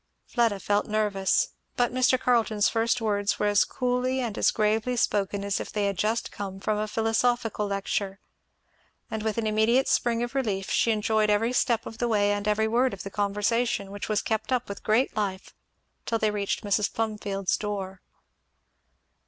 Fleda 0.25 0.59
felt 0.59 0.87
nervous. 0.87 1.49
But 1.75 1.93
Mr. 1.93 2.19
Carleton's 2.19 2.67
first 2.67 3.01
words 3.01 3.37
were 3.39 3.45
as 3.45 3.63
coolly 3.63 4.19
and 4.19 4.35
as 4.35 4.49
gravely 4.49 4.95
spoken 4.95 5.43
as 5.45 5.59
if 5.59 5.71
they 5.71 5.85
had 5.85 5.95
just 5.99 6.31
come 6.31 6.55
out 6.55 6.63
from 6.63 6.79
a 6.79 6.87
philosophical 6.87 7.67
lecture; 7.67 8.19
and 9.11 9.21
with 9.21 9.37
an 9.37 9.45
immediate 9.45 9.87
spring 9.87 10.23
of 10.23 10.33
relief 10.33 10.71
she 10.71 10.89
enjoyed 10.89 11.29
every 11.29 11.53
step 11.53 11.85
of 11.85 11.99
the 11.99 12.07
way 12.07 12.31
and 12.31 12.47
every 12.47 12.67
word 12.67 12.95
of 12.95 13.03
the 13.03 13.11
conversation 13.11 13.91
which 13.91 14.09
was 14.09 14.23
kept 14.23 14.51
up 14.51 14.67
with 14.67 14.81
great 14.81 15.15
life, 15.15 15.53
till 16.07 16.17
they 16.17 16.31
reached 16.31 16.63
Mrs. 16.63 16.91
Plumfield's 16.91 17.55
door. 17.55 18.01